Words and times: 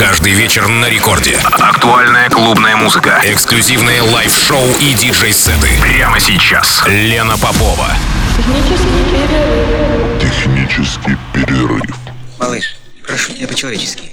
Каждый 0.00 0.32
вечер 0.32 0.66
на 0.66 0.88
рекорде. 0.88 1.36
Актуальная 1.44 2.30
клубная 2.30 2.74
музыка. 2.74 3.20
Эксклюзивные 3.22 4.00
лайв-шоу 4.00 4.66
и 4.80 4.94
диджей-сеты. 4.94 5.68
Прямо 5.78 6.18
сейчас. 6.18 6.82
Лена 6.86 7.36
Попова. 7.36 7.88
Технический 10.18 11.18
перерыв. 11.34 11.82
Малыш, 12.38 12.76
прошу 13.06 13.34
тебя 13.34 13.46
по-человечески. 13.46 14.10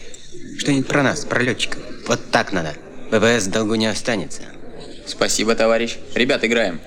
Что-нибудь 0.60 0.89
про 0.89 1.04
нас, 1.04 1.23
про 1.23 1.39
летчиков. 1.42 1.80
Вот 2.06 2.32
так 2.32 2.52
надо. 2.52 2.74
ВВС 3.10 3.46
долгу 3.46 3.76
не 3.76 3.88
останется. 3.88 4.42
Спасибо, 5.06 5.56
товарищ. 5.56 5.96
Ребят, 6.16 6.44
играем. 6.44 6.82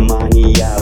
Money, 0.00 0.54
mania. 0.54 0.79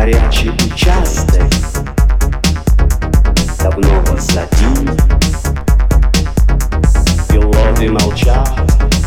гарячий 0.00 0.50
участок. 0.50 1.42
Давно 3.62 4.02
позади 4.06 4.88
Пилоты 7.28 7.90
молчат 7.90 8.48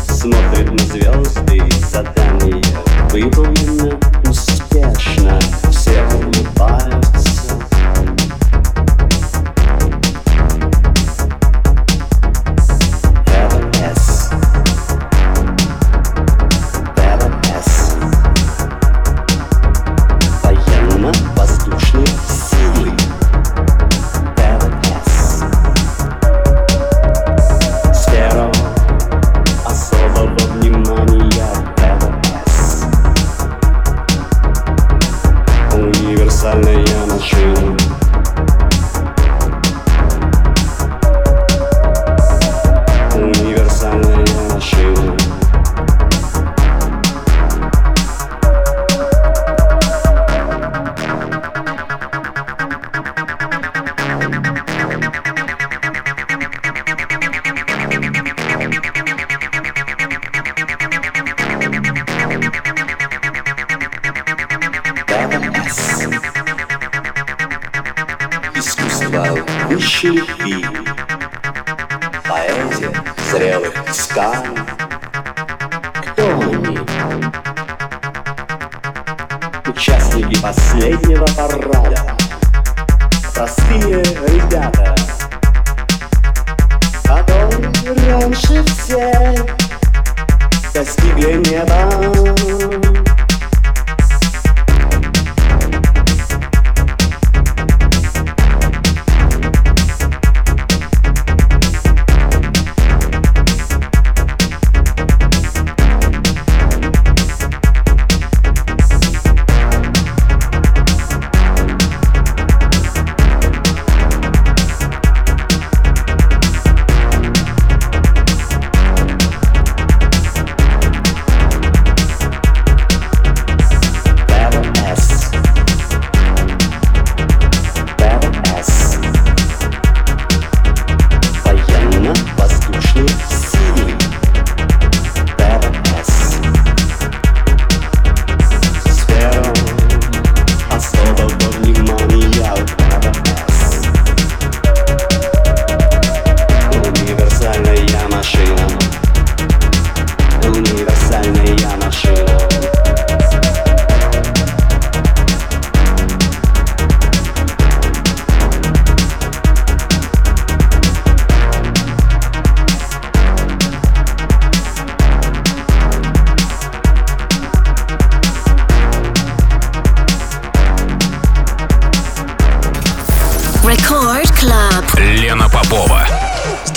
Смотрят 0.08 0.70
на 0.70 0.78
звезды 0.78 1.62
Задание 1.90 2.62
выполнено 3.10 3.73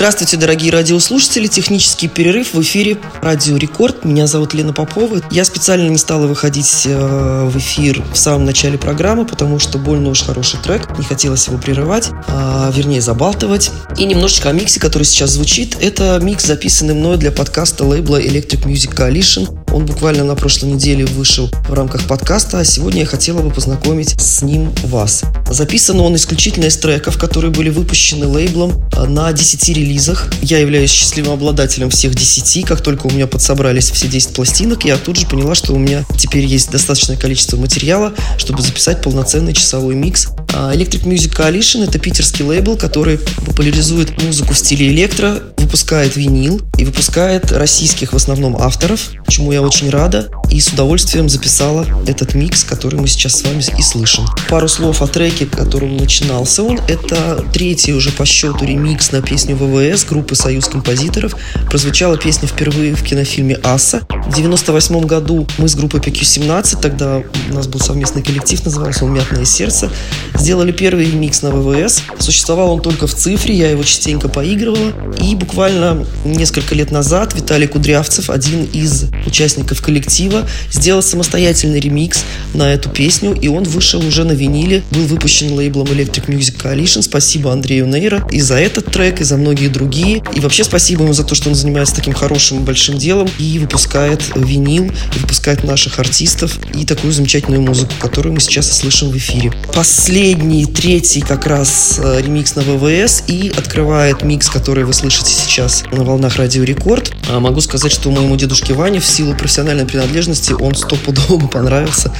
Здравствуйте, 0.07 0.37
дорогие 0.37 0.71
радиослушатели. 0.71 1.47
Технический 1.47 2.07
перерыв 2.07 2.53
в 2.53 2.61
эфире 2.61 2.97
Радио 3.21 3.57
Рекорд. 3.57 4.05
Меня 4.05 4.25
зовут 4.25 4.53
Лена 4.53 4.71
Попова. 4.71 5.19
Я 5.31 5.43
специально 5.43 5.89
не 5.89 5.97
стала 5.97 6.27
выходить 6.27 6.83
э, 6.85 7.49
в 7.51 7.57
эфир 7.57 8.01
в 8.13 8.17
самом 8.17 8.45
начале 8.45 8.77
программы, 8.77 9.25
потому 9.25 9.59
что 9.59 9.77
больно 9.77 10.07
уж 10.07 10.23
хороший 10.23 10.61
трек. 10.61 10.97
Не 10.97 11.03
хотелось 11.03 11.45
его 11.47 11.57
прерывать, 11.57 12.11
а, 12.29 12.71
вернее 12.73 13.01
забалтывать. 13.01 13.69
И 13.97 14.05
немножечко 14.05 14.47
о 14.47 14.53
миксе, 14.53 14.79
который 14.79 15.03
сейчас 15.03 15.31
звучит. 15.31 15.75
Это 15.81 16.17
микс, 16.21 16.45
записанный 16.45 16.93
мной 16.93 17.17
для 17.17 17.33
подкаста 17.33 17.83
лейбла 17.83 18.21
Electric 18.21 18.63
Music 18.63 18.95
Coalition. 18.95 19.59
Он 19.73 19.85
буквально 19.85 20.23
на 20.23 20.35
прошлой 20.35 20.71
неделе 20.71 21.05
вышел 21.05 21.51
в 21.67 21.73
рамках 21.73 22.07
подкаста, 22.07 22.59
а 22.59 22.63
сегодня 22.63 23.01
я 23.01 23.05
хотела 23.05 23.41
бы 23.41 23.49
познакомить 23.49 24.15
с 24.21 24.41
ним 24.41 24.73
вас. 24.85 25.25
Записан 25.49 25.99
он 26.01 26.15
исключительно 26.15 26.65
из 26.65 26.77
треков, 26.77 27.17
которые 27.17 27.51
были 27.51 27.69
выпущены 27.69 28.27
лейблом 28.27 28.83
а, 28.95 29.05
на 29.05 29.31
10 29.31 29.69
релизах. 29.69 30.29
Я 30.41 30.59
являюсь 30.59 30.91
счастливым 30.91 31.33
обладателем 31.33 31.89
всех 31.89 32.15
10. 32.15 32.65
Как 32.65 32.81
только 32.81 33.07
у 33.07 33.11
меня 33.11 33.27
подсобрались 33.27 33.89
все 33.89 34.07
10 34.07 34.33
пластинок, 34.33 34.83
я 34.83 34.97
тут 34.97 35.17
же 35.17 35.25
поняла, 35.25 35.55
что 35.55 35.73
у 35.73 35.77
меня 35.77 36.05
теперь 36.17 36.45
есть 36.45 36.69
достаточное 36.69 37.17
количество 37.17 37.57
материала, 37.57 38.13
чтобы 38.37 38.61
записать 38.61 39.01
полноценный 39.01 39.53
часовой 39.53 39.95
микс. 39.95 40.27
А, 40.53 40.73
Electric 40.73 41.03
Music 41.03 41.35
Coalition— 41.35 41.83
это 41.87 41.99
питерский 41.99 42.45
лейбл, 42.45 42.77
который 42.77 43.19
популяризует 43.45 44.21
музыку 44.23 44.53
в 44.53 44.57
стиле 44.57 44.89
электро, 44.89 45.41
выпускает 45.57 46.15
винил 46.15 46.61
и 46.77 46.85
выпускает 46.85 47.51
российских 47.51 48.13
в 48.13 48.15
основном 48.15 48.55
авторов, 48.55 49.09
чему 49.27 49.51
я 49.51 49.61
очень 49.61 49.89
рада 49.89 50.29
и 50.49 50.61
с 50.61 50.69
удовольствием 50.69 51.27
записала 51.27 51.85
этот 52.07 52.33
микс, 52.33 52.63
который 52.63 52.99
мы 52.99 53.07
сейчас 53.07 53.39
с 53.39 53.43
вами 53.43 53.61
и 53.77 53.81
слышим. 53.81 54.25
Пару 54.49 54.67
слов 54.69 55.01
о 55.01 55.07
треке, 55.07 55.45
которым 55.45 55.97
начинался 55.97 56.63
он. 56.63 56.79
Это 56.87 57.43
третий 57.51 57.93
уже 57.93 58.11
по 58.11 58.25
счету 58.25 58.63
ремикс 58.63 59.11
на 59.11 59.21
песню 59.21 59.57
ВВС 59.57 60.05
группы 60.05 60.35
«Союз 60.35 60.67
композиторов». 60.67 61.35
Прозвучала 61.69 62.17
песня 62.17 62.47
впервые 62.47 62.95
в 62.95 63.03
кинофильме 63.03 63.59
«Аса». 63.63 64.01
В 64.25 64.35
98 64.35 65.01
году 65.01 65.47
мы 65.57 65.67
с 65.67 65.75
группой 65.75 65.99
PQ17, 65.99 66.81
тогда 66.81 67.21
у 67.49 67.53
нас 67.53 67.67
был 67.67 67.81
совместный 67.81 68.23
коллектив, 68.23 68.63
назывался 68.63 69.03
он 69.03 69.13
«Мятное 69.13 69.45
сердце», 69.45 69.91
сделали 70.37 70.71
первый 70.71 71.05
ремикс 71.05 71.41
на 71.41 71.51
ВВС. 71.51 72.01
Существовал 72.19 72.73
он 72.73 72.81
только 72.81 73.07
в 73.07 73.13
цифре, 73.13 73.55
я 73.55 73.69
его 73.69 73.83
частенько 73.83 74.29
поигрывала. 74.29 74.93
И 75.21 75.35
буквально 75.35 76.05
несколько 76.25 76.75
лет 76.75 76.91
назад 76.91 77.33
Виталий 77.35 77.67
Кудрявцев, 77.67 78.29
один 78.29 78.65
из 78.65 79.05
участников 79.25 79.81
коллектива, 79.81 80.47
сделал 80.71 81.01
самостоятельный 81.01 81.79
ремикс 81.79 82.23
на 82.53 82.73
эту 82.73 82.89
песню, 82.89 83.33
и 83.33 83.47
он 83.47 83.63
вышел 83.63 84.05
уже 84.05 84.23
на 84.23 84.33
виниле, 84.33 84.83
был 84.91 85.05
выпущен 85.05 85.53
лейблом 85.53 85.87
Electric 85.87 86.27
Music 86.27 86.61
Coalition. 86.61 87.01
Спасибо 87.01 87.51
Андрею 87.51 87.87
Нейра 87.87 88.27
и 88.31 88.39
за 88.41 88.55
этот 88.55 88.91
трек, 88.91 89.21
и 89.21 89.23
за 89.23 89.37
многие 89.37 89.67
другие. 89.67 90.23
И 90.33 90.39
вообще 90.39 90.63
спасибо 90.63 91.03
ему 91.03 91.13
за 91.13 91.23
то, 91.23 91.35
что 91.35 91.49
он 91.49 91.55
занимается 91.55 91.95
таким 91.95 92.13
хорошим 92.13 92.63
большим 92.63 92.97
делом 92.97 93.29
и 93.39 93.59
выпускает 93.59 94.21
винил, 94.35 94.85
и 95.15 95.19
выпускает 95.19 95.63
наших 95.63 95.99
артистов 95.99 96.59
и 96.73 96.85
такую 96.85 97.13
замечательную 97.13 97.61
музыку, 97.61 97.93
которую 97.99 98.33
мы 98.33 98.39
сейчас 98.39 98.71
слышим 98.71 99.09
в 99.09 99.17
эфире. 99.17 99.51
Последний, 99.73 100.26
третий 100.35 101.21
как 101.21 101.45
раз 101.45 101.99
э, 102.03 102.21
ремикс 102.21 102.55
на 102.55 102.61
ВВС 102.61 103.23
и 103.27 103.51
открывает 103.55 104.23
микс, 104.23 104.49
который 104.49 104.83
вы 104.83 104.93
слышите 104.93 105.31
сейчас 105.31 105.83
на 105.91 106.03
волнах 106.03 106.35
Радио 106.37 106.63
Рекорд. 106.63 107.13
А 107.29 107.39
могу 107.39 107.61
сказать, 107.61 107.91
что 107.91 108.11
моему 108.11 108.35
дедушке 108.35 108.73
Ване 108.73 108.99
в 108.99 109.05
силу 109.05 109.33
профессиональной 109.35 109.85
принадлежности 109.85 110.53
он 110.53 110.75
стопудово 110.75 111.47
понравился. 111.51 112.13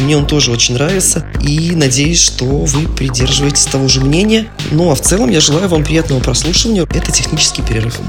Мне 0.00 0.16
он 0.16 0.26
тоже 0.26 0.50
очень 0.50 0.74
нравится. 0.74 1.26
И 1.42 1.72
надеюсь, 1.72 2.20
что 2.20 2.44
вы 2.44 2.88
придерживаетесь 2.88 3.66
того 3.66 3.88
же 3.88 4.00
мнения. 4.00 4.48
Ну 4.70 4.90
а 4.90 4.94
в 4.94 5.00
целом 5.00 5.30
я 5.30 5.40
желаю 5.40 5.68
вам 5.68 5.84
приятного 5.84 6.20
прослушивания. 6.20 6.82
Это 6.82 7.12
технический 7.12 7.62
перерыв. 7.62 8.00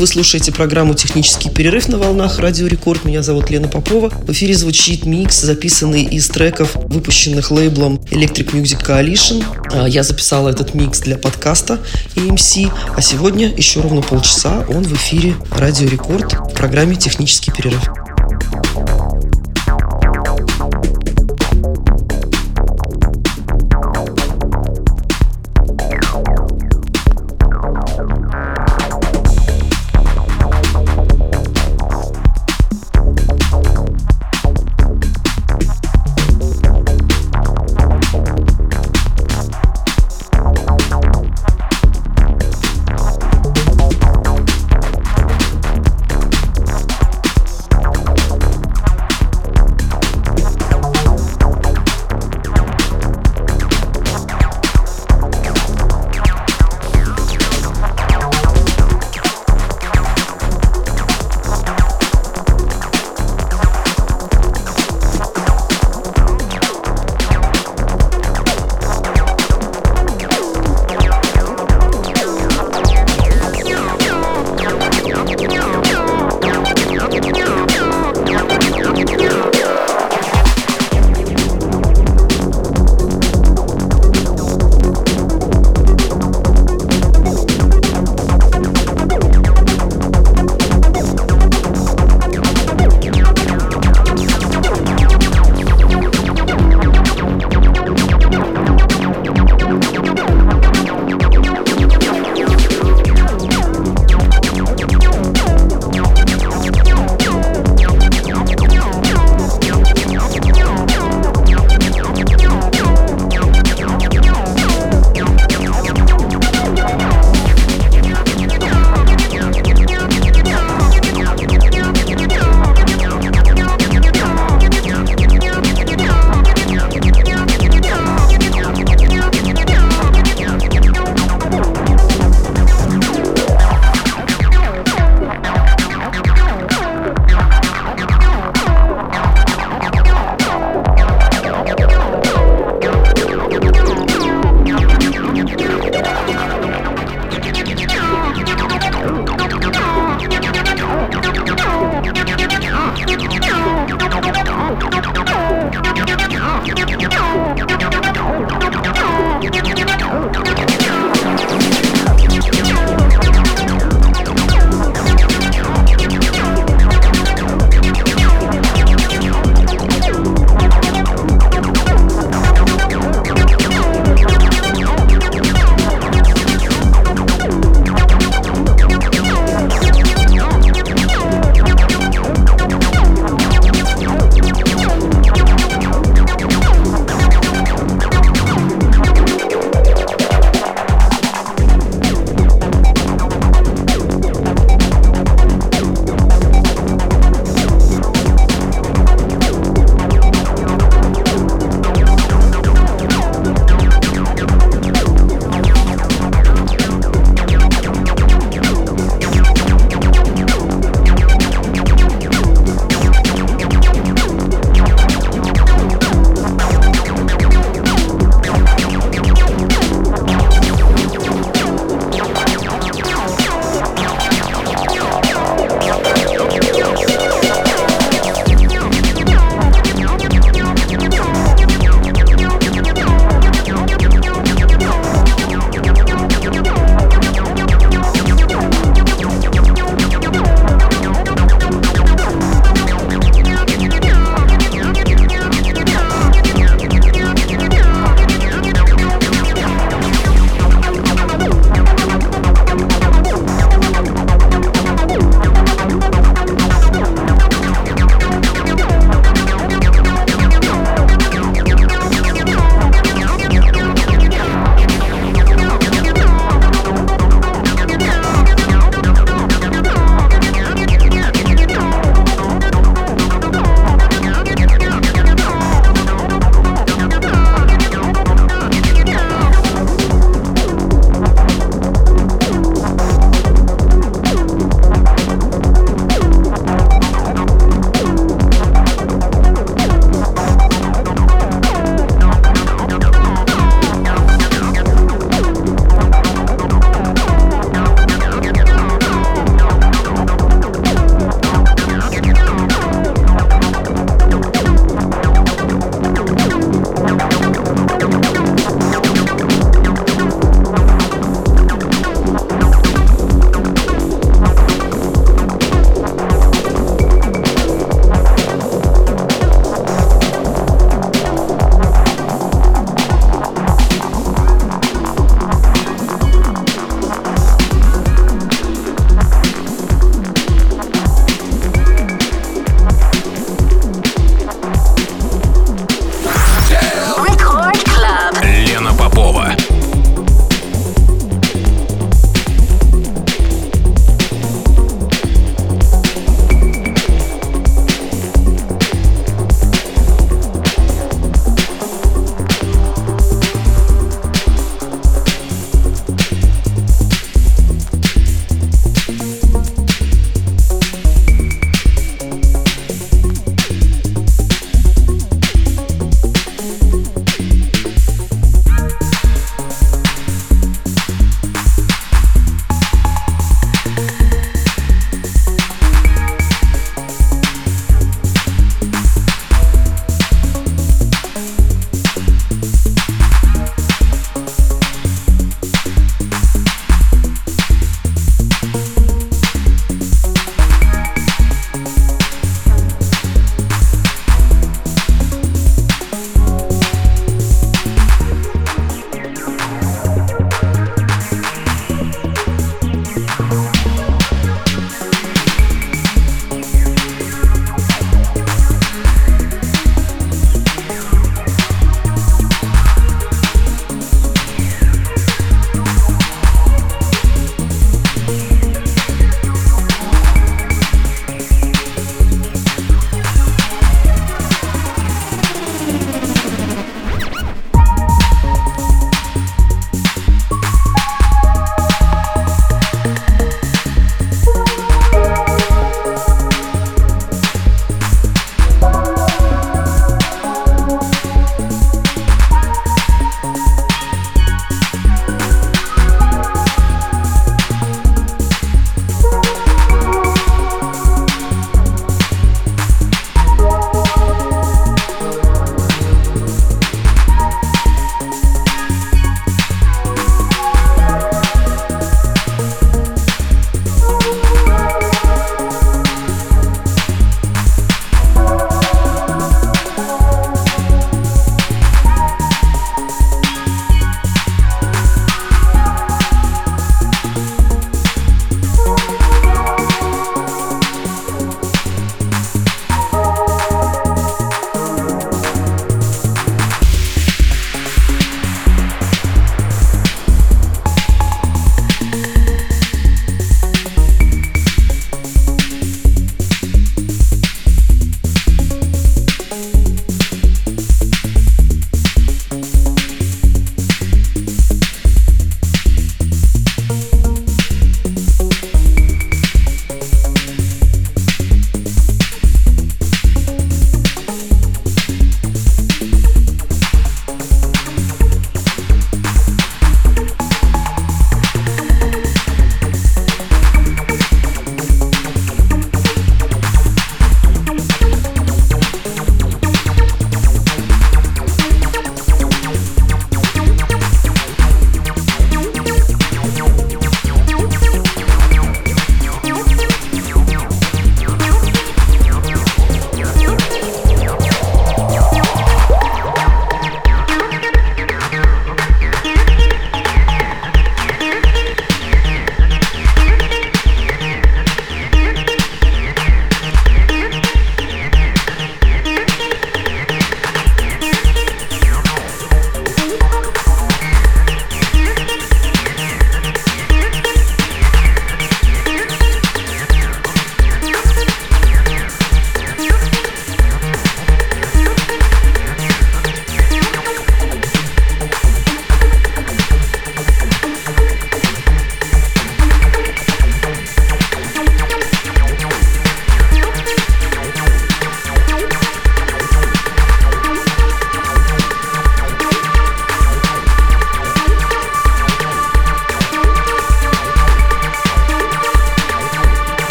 Вы 0.00 0.06
слушаете 0.06 0.50
программу 0.50 0.94
«Технический 0.94 1.50
перерыв» 1.50 1.86
на 1.88 1.98
волнах 1.98 2.38
Радио 2.38 2.66
Рекорд. 2.66 3.04
Меня 3.04 3.22
зовут 3.22 3.50
Лена 3.50 3.68
Попова. 3.68 4.08
В 4.08 4.30
эфире 4.32 4.54
звучит 4.54 5.04
микс, 5.04 5.42
записанный 5.42 6.04
из 6.04 6.26
треков, 6.28 6.74
выпущенных 6.74 7.50
лейблом 7.50 7.96
Electric 8.10 8.52
Music 8.52 8.82
Coalition. 8.82 9.44
А, 9.70 9.86
я 9.86 10.02
записала 10.02 10.48
этот 10.48 10.72
микс 10.72 11.00
для 11.00 11.18
подкаста 11.18 11.80
AMC, 12.16 12.72
а 12.96 13.02
сегодня 13.02 13.54
еще 13.54 13.82
ровно 13.82 14.00
полчаса 14.00 14.64
он 14.70 14.84
в 14.84 14.92
эфире 14.94 15.34
Радио 15.50 15.86
Рекорд 15.86 16.32
в 16.32 16.54
программе 16.54 16.96
«Технический 16.96 17.52
перерыв». 17.52 17.99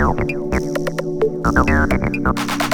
Thank 0.00 0.30
you. 2.24 2.69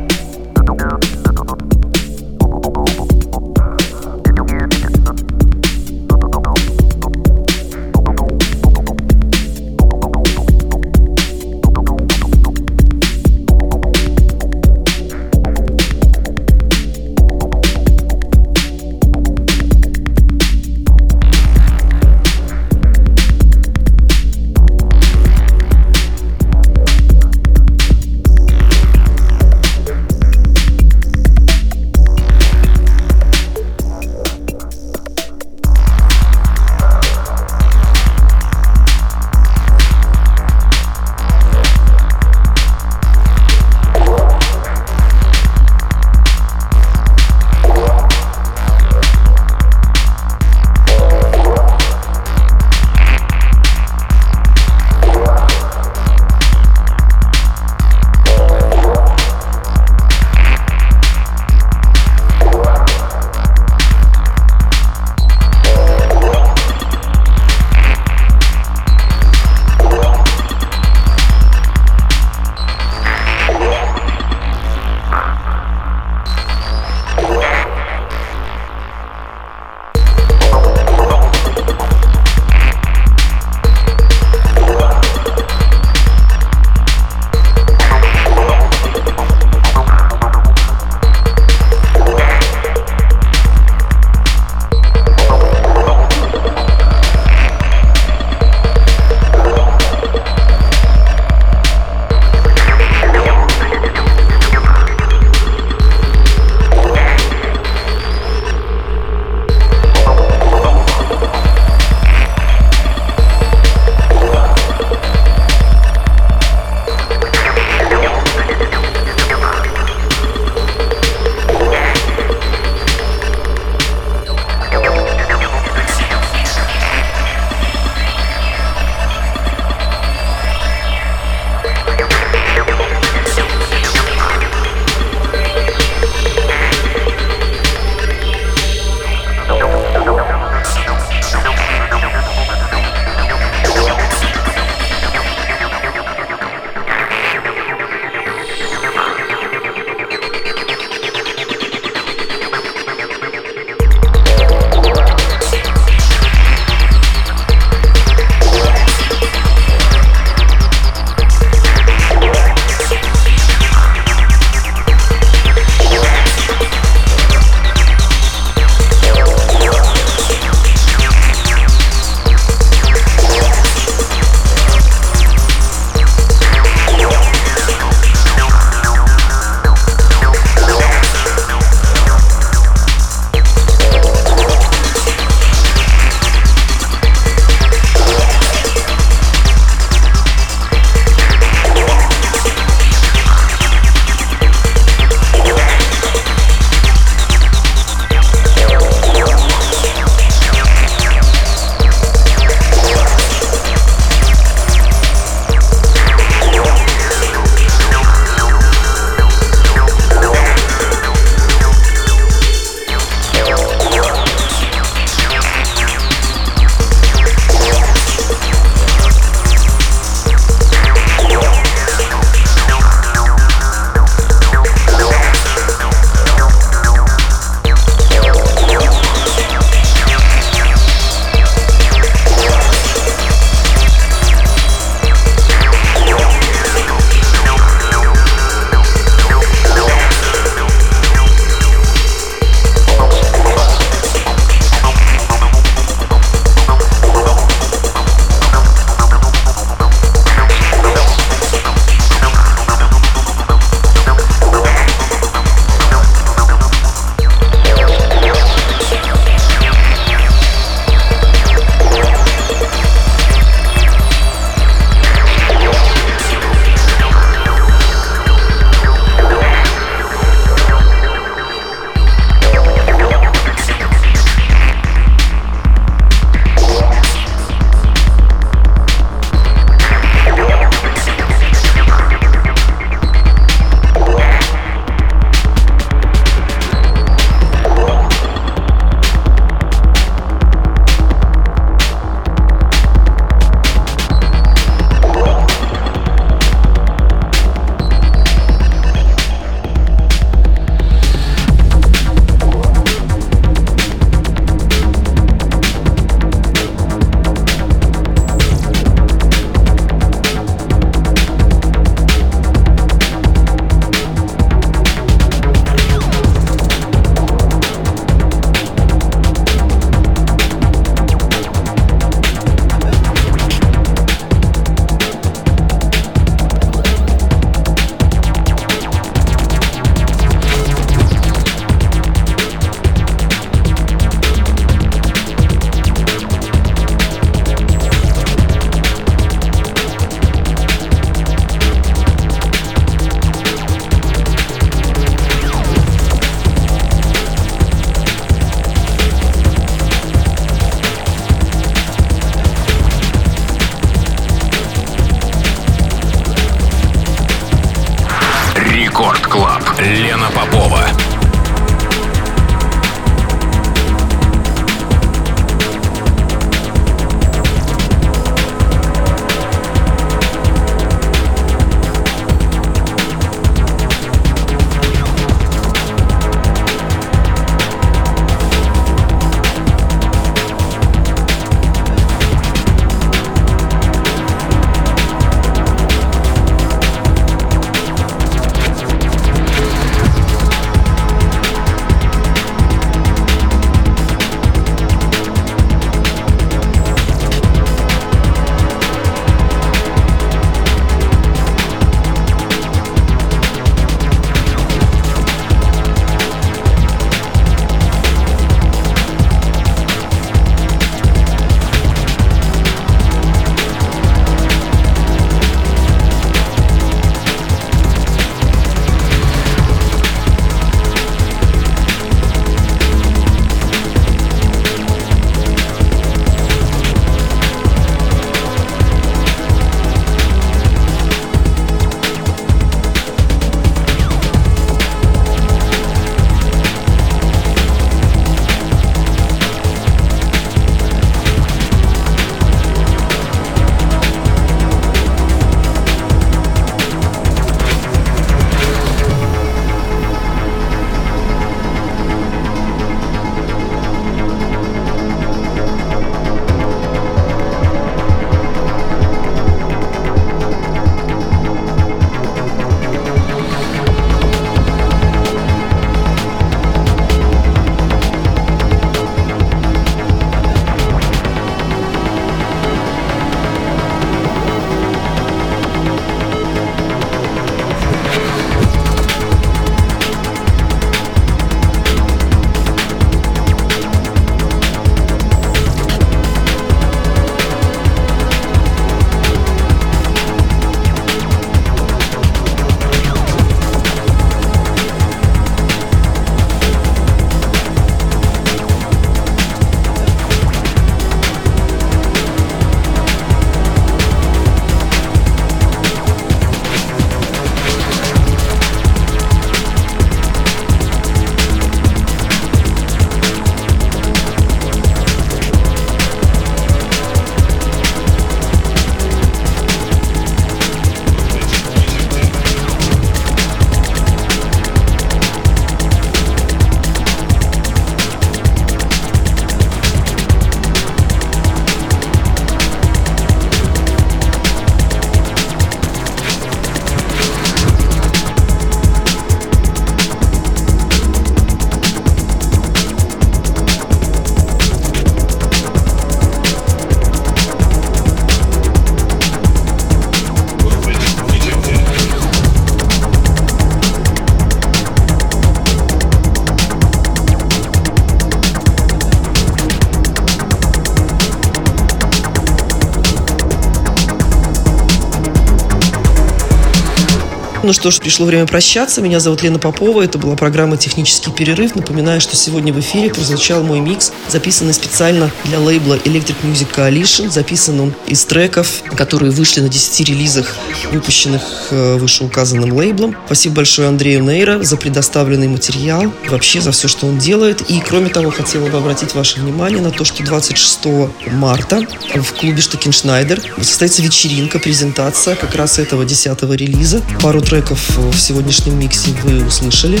Ну 567.70 567.74
что 567.74 567.92
ж, 567.92 568.00
пришло 568.00 568.26
время 568.26 568.48
прощаться. 568.48 569.00
Меня 569.00 569.20
зовут 569.20 569.44
Лена 569.44 569.60
Попова. 569.60 570.02
Это 570.02 570.18
была 570.18 570.34
программа 570.34 570.76
«Технический 570.76 571.30
перерыв». 571.30 571.76
Напоминаю, 571.76 572.20
что 572.20 572.34
сегодня 572.34 572.72
в 572.72 572.80
эфире 572.80 573.14
прозвучал 573.14 573.62
мой 573.62 573.78
микс, 573.78 574.10
записанный 574.28 574.74
специально 574.74 575.30
для 575.44 575.60
лейбла 575.60 575.94
Electric 575.98 576.34
Music 576.42 576.66
Coalition. 576.74 577.30
Записан 577.30 577.78
он 577.78 577.94
из 578.08 578.24
треков, 578.24 578.82
которые 578.96 579.30
вышли 579.30 579.60
на 579.60 579.68
10 579.68 580.08
релизах, 580.08 580.56
выпущенных 580.90 581.42
э, 581.70 581.94
вышеуказанным 581.94 582.72
лейблом. 582.72 583.14
Спасибо 583.26 583.54
большое 583.54 583.86
Андрею 583.86 584.24
Нейра 584.24 584.60
за 584.64 584.76
предоставленный 584.76 585.46
материал, 585.46 586.12
вообще 586.28 586.60
за 586.60 586.72
все, 586.72 586.88
что 586.88 587.06
он 587.06 587.18
делает. 587.18 587.70
И, 587.70 587.78
кроме 587.78 588.08
того, 588.08 588.32
хотела 588.32 588.68
бы 588.68 588.78
обратить 588.78 589.14
ваше 589.14 589.38
внимание 589.38 589.80
на 589.80 589.92
то, 589.92 590.04
что 590.04 590.24
26 590.24 590.86
марта 591.34 591.86
в 592.16 592.32
клубе 592.32 592.60
Штекеншнайдер 592.60 593.40
состоится 593.58 594.02
вечеринка, 594.02 594.58
презентация 594.58 595.36
как 595.36 595.54
раз 595.54 595.78
этого 595.78 596.04
10 596.04 596.42
релиза. 596.42 597.00
Пару 597.22 597.40
треков 597.40 597.59
в 597.68 598.18
сегодняшнем 598.18 598.78
миксе 598.78 599.10
вы 599.22 599.44
услышали. 599.44 600.00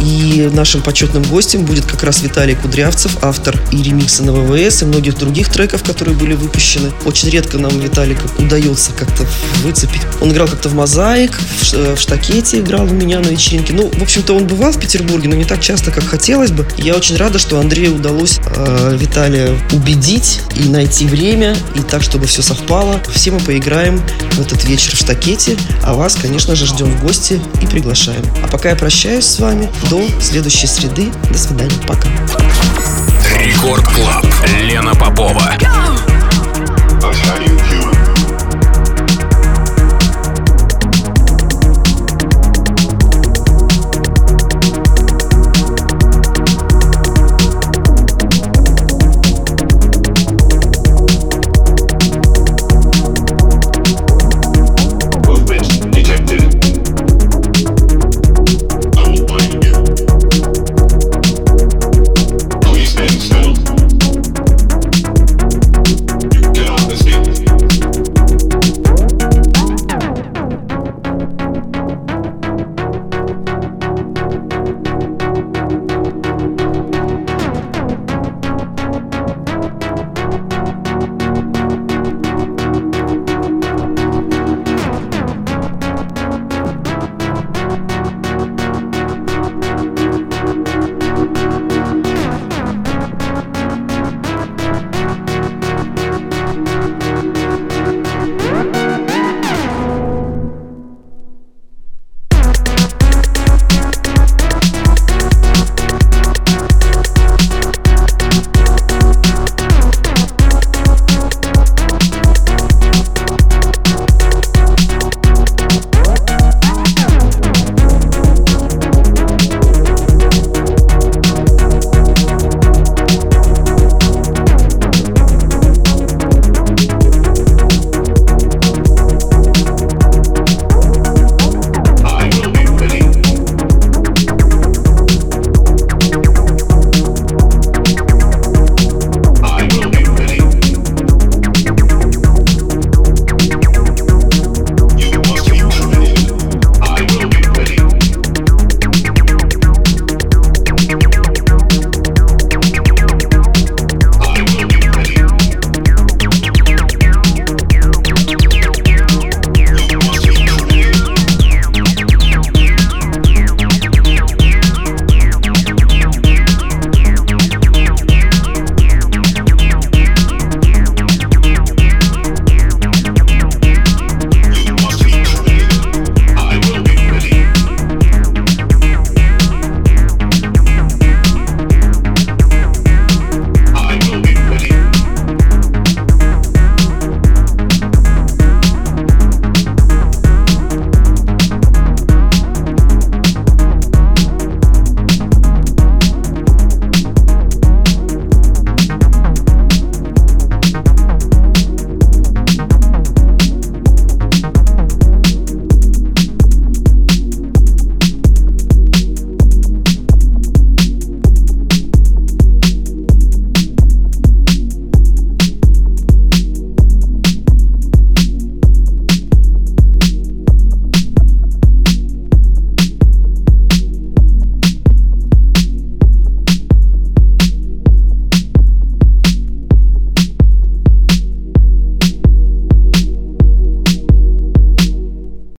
И 0.00 0.48
нашим 0.52 0.82
почетным 0.82 1.22
гостем 1.24 1.64
будет 1.64 1.84
как 1.84 2.02
раз 2.02 2.22
Виталий 2.22 2.54
Кудрявцев, 2.54 3.18
автор 3.22 3.60
и 3.70 3.82
ремикса 3.82 4.24
на 4.24 4.32
ВВС, 4.32 4.82
и 4.82 4.84
многих 4.84 5.16
других 5.16 5.50
треков, 5.50 5.82
которые 5.82 6.16
были 6.16 6.34
выпущены. 6.34 6.92
Очень 7.04 7.30
редко 7.30 7.58
нам 7.58 7.78
Виталика 7.78 8.22
удается 8.38 8.92
как-то 8.92 9.26
выцепить. 9.62 10.02
Он 10.20 10.32
играл 10.32 10.48
как-то 10.48 10.68
в 10.68 10.74
мозаик, 10.74 11.38
в 11.72 11.96
штакете 11.96 12.60
играл 12.60 12.84
у 12.84 12.94
меня 12.94 13.20
на 13.20 13.28
вечеринке. 13.28 13.72
Ну, 13.72 13.90
в 13.90 14.02
общем-то, 14.02 14.34
он 14.34 14.46
бывал 14.46 14.72
в 14.72 14.80
Петербурге, 14.80 15.28
но 15.28 15.36
не 15.36 15.44
так 15.44 15.60
часто, 15.60 15.90
как 15.90 16.04
хотелось 16.04 16.50
бы. 16.50 16.66
Я 16.76 16.94
очень 16.94 17.16
рада, 17.16 17.38
что 17.38 17.58
Андрею 17.58 17.94
удалось 17.94 18.40
э, 18.44 18.96
Виталия 18.98 19.56
убедить 19.72 20.40
и 20.56 20.68
найти 20.68 21.06
время, 21.06 21.56
и 21.74 21.80
так, 21.80 22.02
чтобы 22.02 22.26
все 22.26 22.42
совпало. 22.42 23.00
Все 23.14 23.30
мы 23.30 23.40
поиграем 23.40 24.02
в 24.32 24.40
этот 24.40 24.64
вечер 24.64 24.94
в 24.94 24.98
штакете, 24.98 25.56
а 25.82 25.94
вас, 25.94 26.16
конечно 26.16 26.56
же, 26.56 26.66
ждем 26.66 26.90
в 26.90 27.02
гости 27.02 27.40
и 27.62 27.66
приглашаем. 27.66 28.22
А 28.42 28.48
пока 28.48 28.70
я 28.70 28.76
прощаюсь 28.76 29.26
с 29.26 29.38
вами 29.38 29.70
до 29.90 30.02
следующей 30.20 30.66
среды. 30.66 31.12
До 31.30 31.38
свидания. 31.38 31.78
Пока. 31.86 32.08
Record 33.38 33.86
Club. 33.88 34.24
Лена 34.62 34.94
Попова. 34.94 35.56
Go! 35.58 37.41